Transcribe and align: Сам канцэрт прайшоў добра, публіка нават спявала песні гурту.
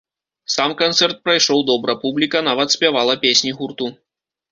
Сам 0.53 0.71
канцэрт 0.79 1.19
прайшоў 1.25 1.61
добра, 1.67 1.95
публіка 2.05 2.41
нават 2.47 2.73
спявала 2.77 3.13
песні 3.27 3.51
гурту. 3.61 3.91